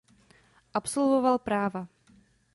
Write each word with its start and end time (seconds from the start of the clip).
Absolvoval 0.73 1.37
práva. 1.37 1.87